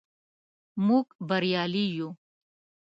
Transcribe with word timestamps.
موږ 0.87 1.05
بریالي 1.27 1.85
یو. 1.97 2.09